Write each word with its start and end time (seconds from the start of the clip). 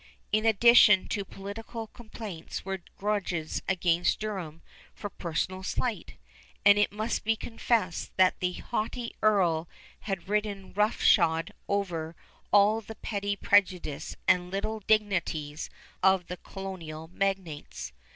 In 0.31 0.47
addition 0.47 1.07
to 1.09 1.23
political 1.23 1.85
complaints 1.85 2.65
were 2.65 2.81
grudges 2.97 3.61
against 3.69 4.19
Durham 4.19 4.63
for 4.95 5.11
personal 5.11 5.61
slight; 5.61 6.15
and 6.65 6.79
it 6.79 6.91
must 6.91 7.23
be 7.23 7.35
confessed 7.35 8.11
the 8.17 8.53
haughty 8.53 9.13
earl 9.21 9.69
had 9.99 10.27
ridden 10.27 10.73
roughshod 10.73 11.53
over 11.67 12.15
all 12.51 12.81
the 12.81 12.95
petty 12.95 13.35
prejudices 13.35 14.17
and 14.27 14.49
little 14.49 14.79
dignities 14.79 15.69
of 16.01 16.25
the 16.25 16.37
colonial 16.37 17.07
magnates. 17.07 17.91